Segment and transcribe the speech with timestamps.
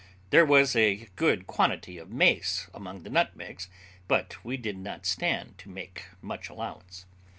[0.31, 3.69] There was a good quantity of mace among the nutmegs,
[4.07, 7.05] but we did not stand to make much allowance.